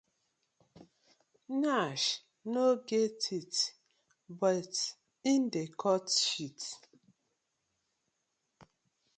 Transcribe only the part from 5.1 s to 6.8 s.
e dey cut shit: